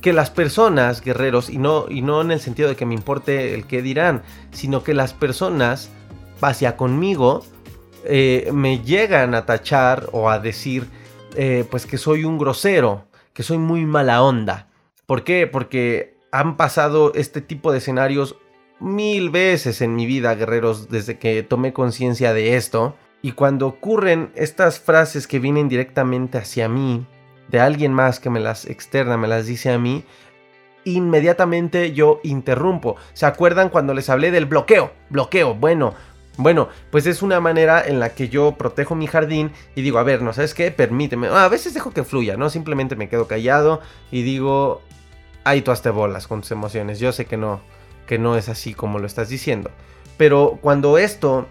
[0.00, 3.54] que las personas, guerreros, y no, y no en el sentido de que me importe
[3.54, 5.90] el que dirán, sino que las personas,
[6.40, 7.44] hacia conmigo,
[8.04, 10.88] eh, me llegan a tachar o a decir,
[11.34, 14.68] eh, pues que soy un grosero, que soy muy mala onda.
[15.06, 15.46] ¿Por qué?
[15.46, 18.36] Porque han pasado este tipo de escenarios
[18.80, 22.96] mil veces en mi vida, guerreros, desde que tomé conciencia de esto.
[23.22, 27.06] Y cuando ocurren estas frases que vienen directamente hacia mí,
[27.48, 30.04] de alguien más que me las externa, me las dice a mí,
[30.84, 32.96] inmediatamente yo interrumpo.
[33.12, 34.92] ¿Se acuerdan cuando les hablé del bloqueo?
[35.10, 35.94] Bloqueo, bueno.
[36.38, 40.02] Bueno, pues es una manera en la que yo protejo mi jardín y digo, a
[40.02, 40.70] ver, ¿no sabes qué?
[40.70, 41.28] Permíteme.
[41.28, 42.50] a veces dejo que fluya, ¿no?
[42.50, 44.82] Simplemente me quedo callado y digo,
[45.46, 46.98] ahí tú hazte bolas con tus emociones.
[46.98, 47.60] Yo sé que no,
[48.06, 49.70] que no es así como lo estás diciendo.
[50.16, 51.46] Pero cuando esto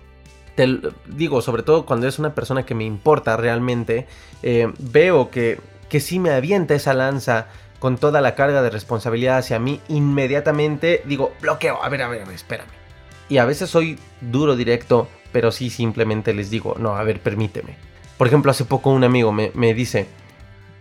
[0.56, 4.08] te digo, sobre todo cuando es una persona que me importa realmente,
[4.42, 7.48] eh, veo que que si me avienta esa lanza
[7.80, 12.22] con toda la carga de responsabilidad hacia mí, inmediatamente digo, bloqueo, a ver, a ver,
[12.22, 12.68] a ver, espérame.
[13.30, 17.76] Y a veces soy duro, directo, pero sí simplemente les digo, no, a ver, permíteme.
[18.18, 20.08] Por ejemplo, hace poco un amigo me, dice,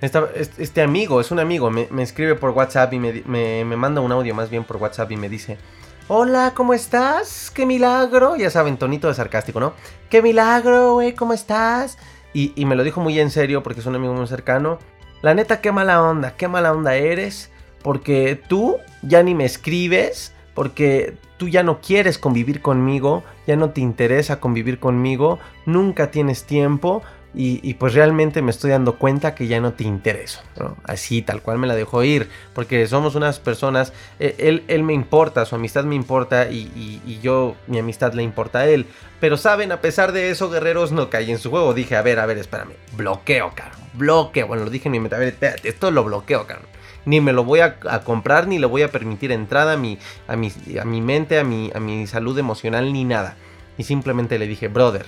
[0.04, 4.34] este amigo, es un amigo, me, escribe por WhatsApp y me, me, manda un audio
[4.34, 5.58] más bien por WhatsApp y me dice,
[6.06, 7.50] Hola, ¿cómo estás?
[7.50, 8.36] ¡Qué milagro!
[8.36, 9.72] Ya saben, tonito de sarcástico, ¿no?
[10.10, 11.14] ¡Qué milagro, güey!
[11.14, 11.96] ¿Cómo estás?
[12.34, 14.78] Y, y, me lo dijo muy en serio porque es un amigo muy cercano.
[15.22, 17.50] La neta, qué mala onda, qué mala onda eres.
[17.82, 20.34] Porque tú ya ni me escribes.
[20.52, 23.24] Porque tú ya no quieres convivir conmigo.
[23.46, 25.38] Ya no te interesa convivir conmigo.
[25.64, 27.02] Nunca tienes tiempo.
[27.36, 30.40] Y, pues realmente me estoy dando cuenta que ya no te intereso.
[30.84, 32.28] Así, tal cual me la dejó ir.
[32.52, 33.92] Porque somos unas personas.
[34.20, 36.48] Eh, él, él, me importa, su amistad me importa.
[36.48, 38.86] Y, yo, mi amistad le importa a él.
[39.18, 41.74] Pero saben, a pesar de eso, guerreros no caí en su juego.
[41.74, 42.74] Dije, a ver, a ver, espérame.
[42.96, 43.74] Bloqueo, caro.
[43.94, 44.46] Bloqueo.
[44.46, 45.16] Bueno, lo dije en mi mente.
[45.16, 46.62] A ver, espérate, esto lo bloqueo, caro.
[47.04, 50.36] Ni me lo voy a, comprar, ni le voy a permitir entrada a mi, a
[50.36, 53.36] mi, a mi mente, a mi, a mi salud emocional, ni nada.
[53.76, 55.04] Y simplemente le dije, brother.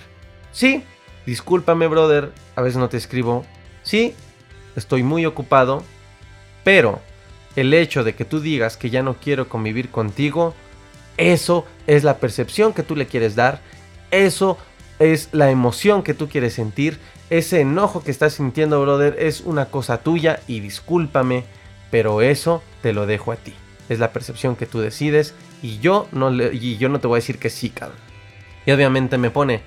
[0.51, 0.85] Sí,
[1.27, 3.45] Discúlpame, brother, a veces no te escribo.
[3.83, 4.15] Sí,
[4.77, 5.83] estoy muy ocupado,
[6.65, 7.01] pero
[7.57, 10.55] el hecho de que tú digas que ya no quiero convivir contigo,
[11.17, 13.61] eso es la percepción que tú le quieres dar,
[14.11, 14.59] eso
[14.99, 19.67] es la emoción que tú quieres sentir, ese enojo que estás sintiendo, brother, es una
[19.67, 21.45] cosa tuya y discúlpame,
[21.91, 23.55] pero eso te lo dejo a ti.
[23.89, 27.23] Es la percepción que tú decides y yo no, y yo no te voy a
[27.23, 27.99] decir que sí, cabrón.
[28.65, 29.62] Y obviamente me pone,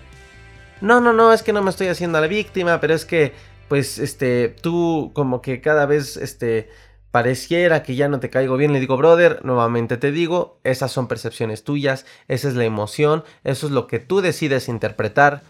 [0.82, 3.34] no, no, no, es que no me estoy haciendo a la víctima, pero es que,
[3.68, 6.70] pues, este, tú como que cada vez, este,
[7.12, 11.08] pareciera que ya no te caigo bien, le digo, brother, nuevamente te digo, esas son
[11.08, 15.42] percepciones tuyas, esa es la emoción, eso es lo que tú decides interpretar.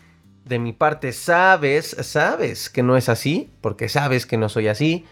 [0.46, 5.06] De mi parte, sabes, sabes que no es así, porque sabes que no soy así.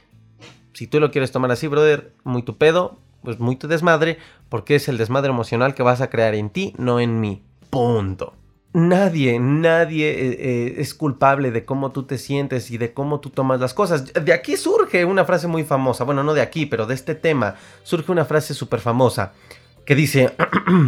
[0.73, 4.17] Si tú lo quieres tomar así, brother, muy tu pedo, pues muy tu desmadre,
[4.49, 7.43] porque es el desmadre emocional que vas a crear en ti, no en mí.
[7.69, 8.33] Punto.
[8.77, 13.31] Nadie, nadie eh, eh, es culpable de cómo tú te sientes y de cómo tú
[13.31, 14.13] tomas las cosas.
[14.13, 17.55] De aquí surge una frase muy famosa, bueno, no de aquí, pero de este tema,
[17.83, 19.33] surge una frase súper famosa
[19.83, 20.35] que dice,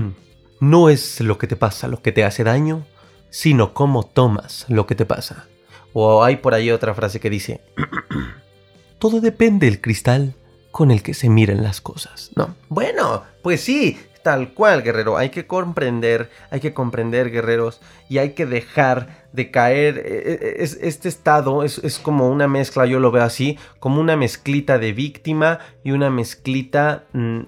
[0.60, 2.86] no es lo que te pasa lo que te hace daño,
[3.32, 5.48] sino cómo tomas lo que te pasa.
[5.92, 7.62] O hay por ahí otra frase que dice,
[9.00, 10.36] todo depende del cristal
[10.72, 12.56] con el que se miren las cosas, ¿no?
[12.68, 15.18] Bueno, pues sí, tal cual, guerrero.
[15.18, 19.98] Hay que comprender, hay que comprender, guerreros, y hay que dejar de caer.
[20.00, 24.16] E, e, es, este estado es, como una mezcla, yo lo veo así, como una
[24.16, 27.42] mezclita de víctima y una mezclita mm,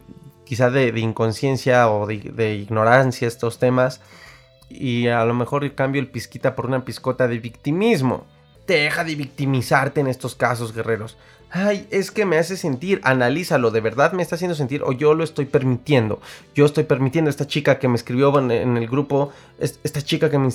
[0.45, 4.01] quizá de, inconsciencia o de, ignorancia estos temas.
[4.69, 8.25] Y a lo mejor cambio el pizquita por una pizcota de victimismo.
[8.67, 11.17] Deja de victimizarte en estos casos, guerreros
[11.51, 15.13] ay, es que me hace sentir, analízalo, de verdad me está haciendo sentir o yo
[15.13, 16.21] lo estoy permitiendo.
[16.55, 20.49] Yo estoy permitiendo esta chica que me escribió en, el grupo, esta chica que me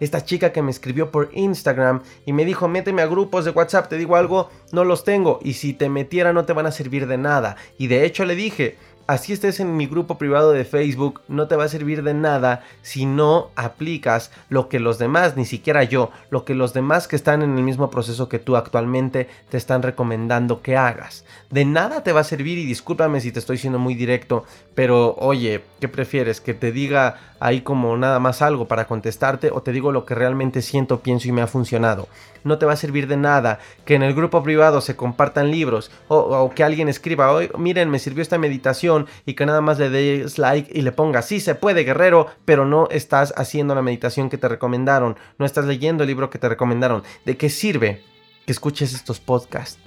[0.00, 3.88] esta chica que me escribió por Instagram y me dijo, méteme a grupos de WhatsApp,
[3.88, 7.06] te digo algo, no los tengo y si te metiera no te van a servir
[7.06, 7.56] de nada.
[7.78, 11.56] Y de hecho le dije, así estés en mi grupo privado de Facebook, no te
[11.56, 16.10] va a servir de nada si no aplicas lo que los demás, ni siquiera yo,
[16.30, 19.82] lo que los demás que están en el mismo proceso que tú actualmente te están
[19.82, 21.24] recomendando que hagas.
[21.50, 25.14] De nada te va a servir y discúlpame si te estoy siendo muy directo, pero
[25.18, 26.40] oye, ¿qué prefieres?
[26.40, 30.14] ¿Que te diga ahí como nada más algo para contestarte o te digo lo que
[30.14, 32.08] realmente siento, pienso y me ha funcionado?
[32.44, 35.90] No te va a servir de nada que en el grupo privado se compartan libros
[36.08, 38.91] o, que alguien escriba, hoy miren, me sirvió esta meditación
[39.26, 42.64] y que nada más le des like y le pongas, sí se puede, guerrero, pero
[42.64, 46.48] no estás haciendo la meditación que te recomendaron, no estás leyendo el libro que te
[46.48, 47.02] recomendaron.
[47.24, 48.02] ¿De qué sirve
[48.46, 49.78] que escuches estos podcasts?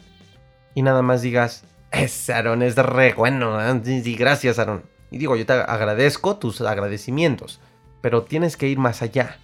[0.74, 4.84] Y nada más digas, es Aaron, es re bueno, y gracias Aaron.
[5.12, 7.62] Y digo, yo te agradezco tus agradecimientos,
[8.02, 9.38] pero tienes que ir más allá.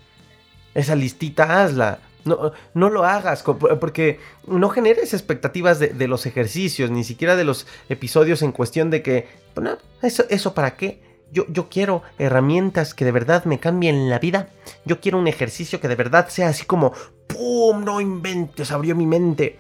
[0.73, 7.03] Esa listita hazla, no, no lo hagas porque no generes expectativas de, los ejercicios, ni
[7.03, 11.01] siquiera de los episodios en cuestión de que, bueno, eso, eso para qué.
[11.31, 14.49] Yo, yo, quiero herramientas que de verdad me cambien la vida.
[14.83, 16.91] Yo quiero un ejercicio que de verdad sea así como,
[17.27, 17.85] ¡pum!
[17.85, 19.57] No inventes, abrió mi mente.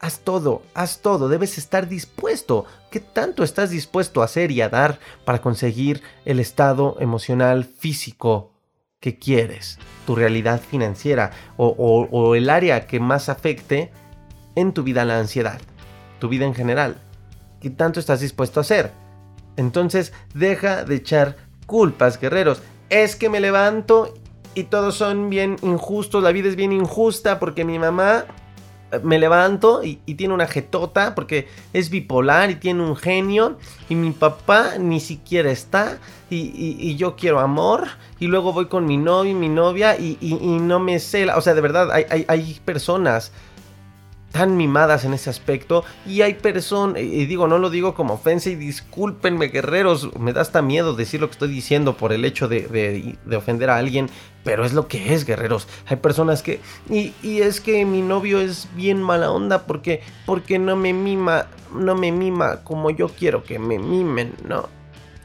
[0.00, 2.66] Haz todo, haz todo, debes estar dispuesto.
[2.92, 8.52] ¿Qué tanto estás dispuesto a hacer y a dar para conseguir el estado emocional físico
[9.00, 13.92] que quieres, tu realidad financiera o, el área que más afecte
[14.56, 15.60] en tu vida la ansiedad,
[16.18, 16.96] tu vida en general.
[17.60, 18.90] ¿Qué tanto estás dispuesto a hacer?
[19.56, 22.62] Entonces deja de echar culpas, guerreros.
[22.90, 24.14] Es que me levanto
[24.54, 28.24] y todos son bien injustos, la vida es bien injusta porque mi mamá
[29.02, 34.10] me levanto y, tiene una jetota porque es bipolar y tiene un genio y mi
[34.12, 35.98] papá ni siquiera está
[36.30, 37.86] y, yo quiero amor
[38.18, 41.54] y luego voy con mi novio y mi novia y, no me sé, o sea,
[41.54, 43.32] de verdad hay, hay personas
[44.32, 48.50] tan mimadas en ese aspecto y hay personas, y digo, no lo digo como ofensa
[48.50, 52.48] y discúlpenme guerreros, me da hasta miedo decir lo que estoy diciendo por el hecho
[52.48, 54.08] de, ofender a alguien,
[54.44, 56.60] pero es lo que es guerreros, hay personas que,
[56.90, 61.94] y, es que mi novio es bien mala onda porque, porque no me mima, no
[61.94, 64.68] me mima como yo quiero que me mimen, ¿no?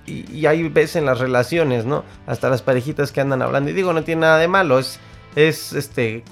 [0.05, 2.03] Y, y hay veces en las relaciones, ¿no?
[2.27, 4.99] Hasta las parejitas que andan hablando, y digo, no tiene nada de malo, es
[5.35, 6.23] es este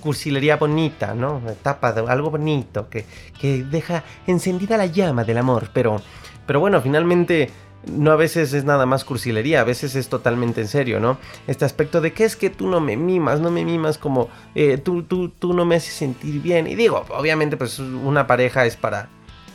[0.00, 1.42] cursilería bonita, ¿no?
[1.48, 3.04] Etapa de algo bonito que,
[3.40, 5.70] que, deja encendida la llama del amor.
[5.72, 6.00] Pero,
[6.46, 7.50] pero bueno, finalmente
[7.86, 11.18] no a veces es nada más cursilería, a veces es totalmente en serio, ¿no?
[11.46, 14.78] Este aspecto de que es que tú no me mimas, no me mimas como eh,
[14.78, 16.66] tú, tú, tú no me haces sentir bien.
[16.66, 19.08] Y digo, obviamente pues una pareja es para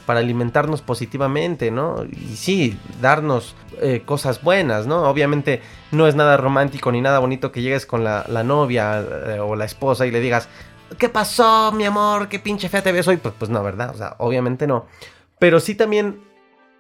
[0.06, 2.04] para alimentarnos positivamente, ¿no?
[2.06, 5.04] Y sí, darnos eh, cosas buenas, ¿no?
[5.10, 5.62] Obviamente
[5.92, 9.66] no es nada romántico ni nada bonito que llegues con la, novia eh, o la
[9.66, 10.50] esposa y le digas,
[10.98, 12.30] ¿qué pasó, mi amor?
[12.30, 13.18] ¿Qué pinche fea te ves hoy?
[13.18, 13.92] Pues, pues no, ¿verdad?
[13.94, 14.86] O sea, obviamente no.
[15.40, 16.22] Pero sí también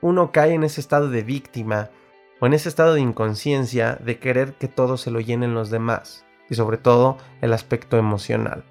[0.02, 1.90] uno cae en ese estado de víctima
[2.40, 6.26] o en ese estado de inconsciencia de querer que todo se lo llenen los demás
[6.50, 8.64] y sobre todo el aspecto emocional.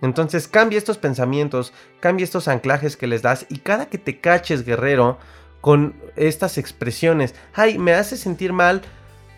[0.00, 4.64] Entonces cambia estos pensamientos, cambia estos anclajes que les das y cada que te caches,
[4.64, 5.18] guerrero,
[5.60, 8.82] con estas expresiones, ay, me hace sentir mal,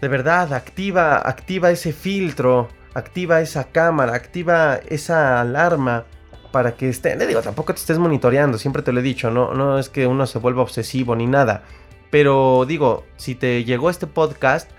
[0.01, 6.05] de verdad, activa, activa ese filtro, activa esa cámara, activa esa alarma
[6.53, 9.55] para que esté, le digo, tampoco te estés monitoreando, siempre te lo he dicho, no,
[9.55, 11.63] no es que uno se vuelva obsesivo ni nada,
[12.11, 14.71] pero digo, si te llegó este podcast,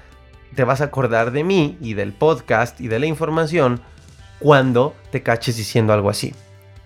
[0.55, 3.81] te vas a acordar de mí y del podcast y de la información
[4.41, 6.33] cuando te caches diciendo algo así.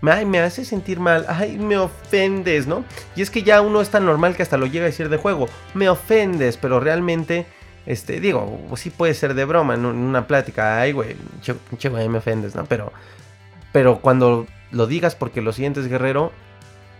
[0.01, 2.83] Ay, me hace sentir mal, ay, me ofendes, ¿no?
[3.15, 5.17] Y es que ya uno es tan normal que hasta lo llega a decir de
[5.17, 7.47] juego, me ofendes, pero realmente
[7.85, 10.81] Este, digo, pues sí puede ser de broma en una plática.
[10.81, 11.15] Ay, güey,
[11.69, 12.65] pinche güey, me ofendes, ¿no?
[12.65, 12.91] Pero,
[13.71, 16.31] pero cuando lo digas porque lo sientes, guerrero,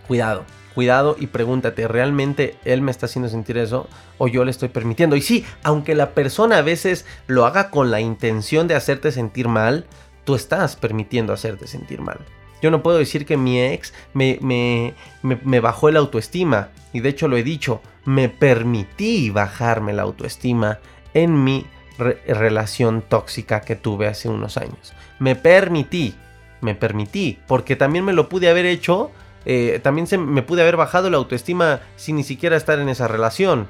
[0.06, 0.44] cuidado.
[0.74, 3.88] Cuidado y pregúntate, ¿realmente él me está haciendo sentir eso
[4.18, 5.16] o yo le estoy permitiendo?
[5.16, 9.48] Y sí, aunque la persona a veces lo haga con la intención de hacerte sentir
[9.48, 9.86] mal,
[10.26, 12.18] tú estás permitiendo hacerte sentir mal.
[12.60, 14.92] Yo no puedo decir que mi ex me,
[15.62, 16.70] bajó el autoestima.
[16.92, 20.80] Y de hecho lo he dicho, me permití bajarme la autoestima
[21.14, 21.64] en mi
[21.96, 24.92] relación tóxica que tuve hace unos años.
[25.18, 26.14] Me permití,
[26.60, 29.12] me permití, porque también me lo pude haber hecho,
[29.44, 33.06] eh, también se, me pude haber bajado la autoestima sin ni siquiera estar en esa
[33.06, 33.68] relación.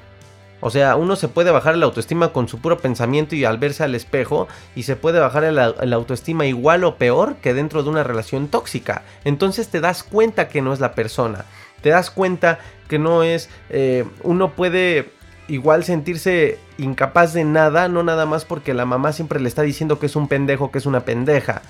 [0.61, 3.85] O sea, uno se puede bajar la autoestima con su puro pensamiento y al verse
[3.85, 8.03] al espejo y se puede bajar la autoestima igual o peor que dentro de una
[8.03, 9.03] relación tóxica.
[9.25, 11.45] Entonces te das cuenta que no es la persona.
[11.83, 13.51] Te das cuenta que no es...
[13.71, 15.11] Eh, uno puede
[15.49, 19.99] igual sentirse incapaz de nada, no nada más porque la mamá siempre le está diciendo
[19.99, 21.63] que es un pendejo, que es una pendeja.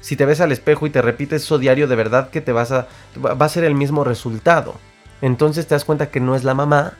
[0.00, 2.72] Si te ves al espejo y te repites eso diario, de verdad que te vas
[2.72, 2.88] a...
[3.22, 4.74] va a ser el mismo resultado.
[5.20, 6.94] Entonces te das cuenta que no es la mamá,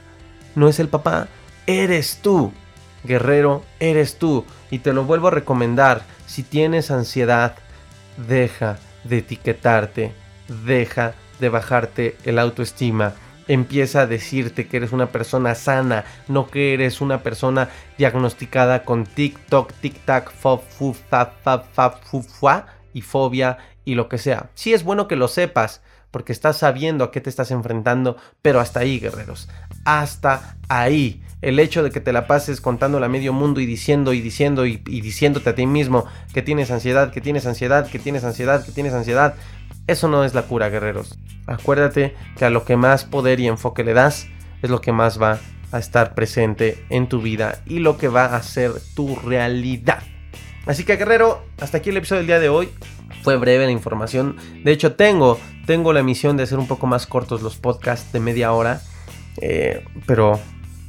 [0.55, 1.29] no es el papá,
[1.67, 2.53] eres tú.
[3.05, 4.45] Guerrero, eres tú.
[4.71, 6.03] Y te lo vuelvo a recomendar.
[6.27, 7.57] Si tienes ansiedad,
[8.17, 10.13] deja de etiquetarte.
[10.65, 13.15] Deja de bajarte el autoestima.
[13.49, 19.07] Empieza a decirte que eres una persona sana, no que eres una persona diagnosticada con
[19.07, 24.51] TikTok, tic-tac, fob, fu, fa, fa, y fobia y lo que sea.
[24.55, 28.61] Sí es bueno que lo sepas, porque estás sabiendo a qué te estás enfrentando, pero
[28.61, 29.49] hasta ahí, guerreros,
[29.85, 31.23] hasta ahí.
[31.43, 34.67] El hecho de que te la pases contándole a medio mundo y diciendo y diciendo
[34.67, 36.05] y, diciéndote a ti mismo
[36.35, 39.35] que tienes ansiedad, que tienes ansiedad, que tienes ansiedad, que tienes ansiedad,
[39.87, 41.19] eso no es la cura, guerreros.
[41.47, 44.29] Acuérdate que a lo que más poder y enfoque le das
[44.63, 45.39] es lo que más va
[45.73, 50.03] a estar presente en tu vida y lo que va a ser tu realidad.
[50.67, 52.69] Así que guerrero, hasta aquí el episodio del día de hoy.
[53.23, 54.37] Fue breve la información.
[54.65, 58.21] De hecho, tengo, tengo la misión de hacer un poco más cortos los podcasts de
[58.21, 58.81] media hora.
[59.41, 60.41] Eh, pero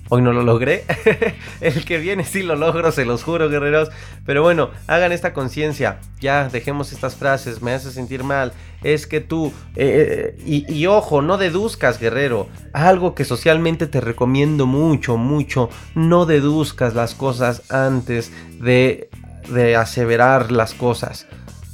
[0.10, 0.84] hoy no lo logré.
[1.62, 3.90] el que viene sí lo logro, se los juro, guerreros.
[4.26, 6.00] Pero bueno, hagan esta conciencia.
[6.20, 8.52] Ya dejemos estas frases, me hace sentir mal.
[8.84, 12.50] Es que tú, eh, eh, y, y, ojo, no deduzcas, guerrero.
[12.74, 15.70] Algo que socialmente te recomiendo mucho, mucho.
[15.96, 19.10] No deduzcas las cosas antes de,
[19.50, 21.28] de aseverar las cosas.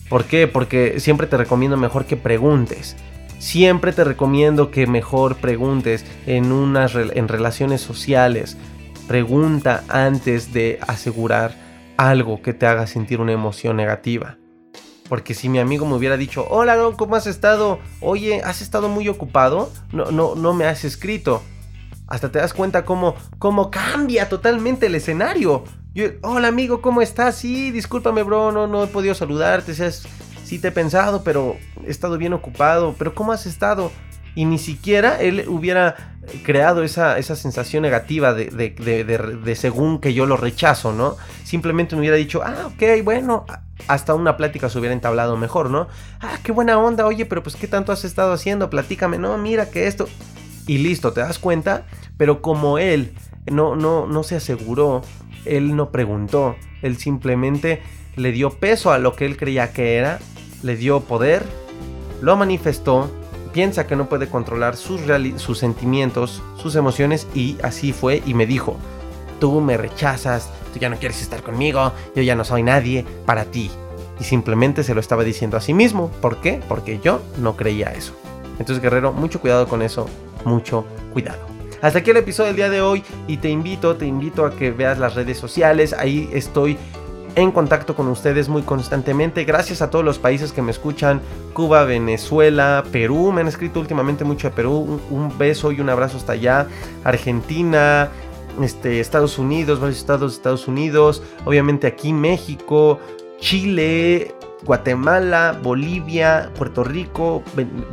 [0.09, 0.47] ¿Por qué?
[0.47, 2.95] Porque siempre te recomiendo mejor que preguntes.
[3.40, 8.58] Siempre te recomiendo que mejor preguntes en unas en relaciones sociales.
[9.08, 11.56] Pregunta antes de asegurar
[11.98, 14.38] algo que te haga sentir una emoción negativa.
[15.08, 17.80] Porque si mi amigo me hubiera dicho, hola, ¿cómo has estado?
[18.02, 19.72] Oye, ¿has estado muy ocupado?
[19.92, 21.42] No, no, no me has escrito.
[22.08, 25.64] Hasta te das cuenta cómo, cómo cambia totalmente el escenario
[26.22, 27.36] hola amigo, ¿cómo estás?
[27.36, 29.74] Sí, discúlpame, bro, no, no he podido saludarte.
[30.48, 32.95] Sí te he pensado, pero he estado bien ocupado.
[32.98, 33.91] Pero ¿cómo has estado?
[34.36, 40.26] Y ni siquiera él hubiera creado esa, esa sensación negativa de, de, según que yo
[40.26, 41.16] lo rechazo, ¿no?
[41.43, 43.45] Simplemente me hubiera dicho, ah, ok, bueno,
[43.88, 45.88] hasta una plática se hubiera entablado mejor, ¿no?
[46.20, 48.70] Ah, qué buena onda, oye, pero pues ¿qué tanto has estado haciendo?
[48.70, 50.08] Platícame, no, mira que esto...
[50.68, 51.86] Y listo, ¿te das cuenta?
[52.18, 53.14] Pero como él
[53.50, 55.02] no, no, no se aseguró
[55.48, 57.82] él no preguntó, él simplemente
[58.16, 60.20] le dio peso a lo que él creía que era,
[60.68, 61.43] le dio poder,
[62.22, 63.09] lo manifestó,
[63.53, 65.01] piensa que no puede controlar sus,
[65.57, 68.78] sentimientos, sus emociones y así fue y me dijo,
[69.39, 73.45] tú me rechazas, tú ya no quieres estar conmigo, yo ya no soy nadie para
[73.45, 73.72] ti.
[74.20, 76.09] Y simplemente se lo estaba diciendo a sí mismo.
[76.22, 76.59] ¿Por qué?
[76.68, 78.13] Porque yo no creía eso.
[78.57, 80.07] Entonces, guerrero, mucho cuidado con eso,
[80.43, 81.39] mucho cuidado.
[81.82, 84.72] Hasta aquí el episodio del día de hoy y te invito, te invito a que
[84.72, 86.78] veas las redes sociales, ahí estoy
[87.38, 89.46] en contacto con ustedes muy constantemente.
[89.46, 91.22] Gracias a todos los países que me escuchan,
[91.54, 96.18] Cuba, Venezuela, Perú, me han escrito últimamente mucho de Perú, un, beso y un abrazo
[96.18, 96.66] hasta allá,
[97.04, 98.10] Argentina,
[98.60, 103.00] este, Estados Unidos, varios estados de Estados Unidos, obviamente aquí México,
[103.40, 104.34] Chile,
[104.66, 107.44] Guatemala, Bolivia, Puerto Rico,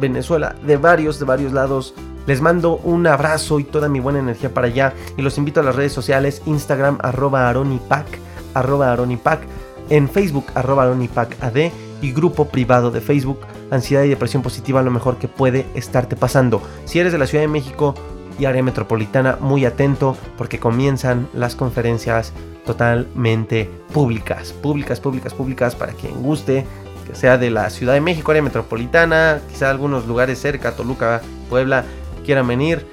[0.01, 1.93] Venezuela, de varios, de varios lados.
[2.27, 4.95] Les mando un abrazo y toda mi buena energía para allá.
[5.19, 8.07] Y los invito a las redes sociales, Instagram arroba aronipac,
[8.55, 9.43] arroba aronipac,
[9.91, 11.53] en Facebook arroba aronipacad
[12.01, 13.41] y grupo privado de Facebook,
[13.71, 16.63] ansiedad y depresión positiva, lo mejor que puede estarte pasando.
[16.85, 17.95] Si eres de la Ciudad de México
[18.39, 22.33] y área metropolitana, muy atento porque comienzan las conferencias
[22.67, 26.67] totalmente públicas, públicas, públicas, públicas para quien guste
[27.07, 31.85] que sea de la Ciudad de México, área metropolitana, quizá algunos lugares cerca, Toluca, Puebla,
[32.25, 32.87] quieran venir,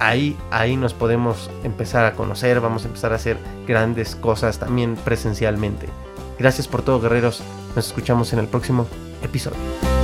[0.00, 3.36] ahí, ahí nos podemos empezar a conocer, vamos a empezar a hacer
[3.68, 5.88] grandes cosas también presencialmente.
[6.38, 7.42] Gracias por todo, guerreros.
[7.76, 8.88] Nos escuchamos en el próximo
[9.22, 9.99] episodio.